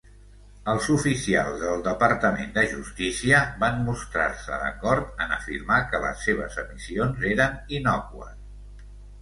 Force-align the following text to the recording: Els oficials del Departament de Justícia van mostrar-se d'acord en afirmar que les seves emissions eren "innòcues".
Els 0.71 0.85
oficials 0.93 1.59
del 1.63 1.83
Departament 1.87 2.49
de 2.55 2.63
Justícia 2.71 3.43
van 3.65 3.77
mostrar-se 3.89 4.59
d'acord 4.65 5.23
en 5.27 5.37
afirmar 5.39 5.79
que 5.93 6.03
les 6.07 6.27
seves 6.31 6.61
emissions 6.67 7.25
eren 7.37 7.63
"innòcues". 7.81 8.89